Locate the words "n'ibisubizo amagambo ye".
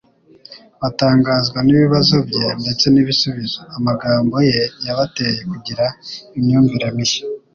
2.89-4.59